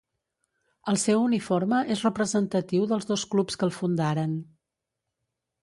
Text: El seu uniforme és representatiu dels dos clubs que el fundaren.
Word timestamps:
El 0.91 0.95
seu 1.01 1.21
uniforme 1.25 1.81
és 1.97 2.01
representatiu 2.07 2.89
dels 2.93 3.07
dos 3.13 3.29
clubs 3.35 3.61
que 3.61 3.69
el 3.71 3.77
fundaren. 3.79 4.37